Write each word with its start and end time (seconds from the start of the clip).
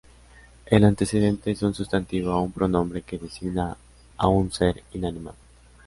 El 0.65 0.83
antecedente 0.83 1.51
es 1.51 1.61
un 1.61 1.75
sustantivo 1.75 2.33
o 2.35 2.41
un 2.41 2.51
pronombre, 2.51 3.03
que 3.03 3.19
designa 3.19 3.77
a 4.17 4.27
un 4.29 4.51
ser 4.51 4.81
inanimado. 4.93 5.37